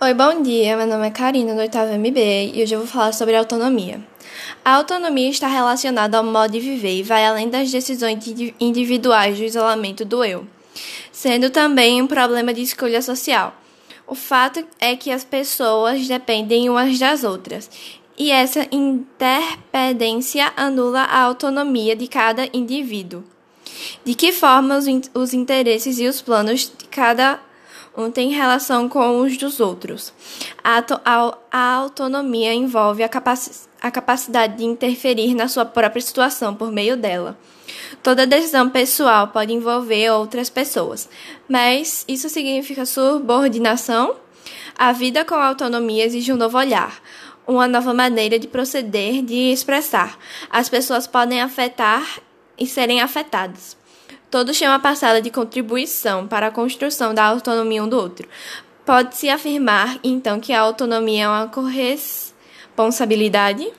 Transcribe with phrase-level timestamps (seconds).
[0.00, 0.76] Oi, bom dia.
[0.76, 4.00] Meu nome é Karina, do 8 MB, e hoje eu vou falar sobre autonomia.
[4.64, 8.24] A autonomia está relacionada ao modo de viver e vai além das decisões
[8.60, 10.46] individuais do isolamento do eu,
[11.10, 13.52] sendo também um problema de escolha social.
[14.06, 17.68] O fato é que as pessoas dependem umas das outras,
[18.16, 23.24] e essa interdependência anula a autonomia de cada indivíduo.
[24.04, 27.40] De que forma os, os interesses e os planos de cada
[27.98, 30.12] um tem relação com os dos outros.
[30.62, 36.54] A, a, a autonomia envolve a, capaci a capacidade de interferir na sua própria situação
[36.54, 37.36] por meio dela.
[38.02, 41.08] Toda decisão pessoal pode envolver outras pessoas,
[41.48, 44.16] mas isso significa subordinação?
[44.76, 47.00] A vida com autonomia exige um novo olhar,
[47.46, 50.16] uma nova maneira de proceder, de expressar.
[50.48, 52.20] As pessoas podem afetar
[52.56, 53.76] e serem afetadas.
[54.30, 58.28] Todos têm uma parcela de contribuição para a construção da autonomia um do outro.
[58.84, 63.70] Pode-se afirmar, então, que a autonomia é uma corresponsabilidade?